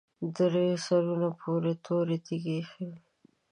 درې 0.35 0.67
سرونه 0.85 1.29
پر 1.39 1.63
تورې 1.85 2.17
تیږې 2.25 2.51
ایښي 2.57 2.83
وو. 2.89 2.97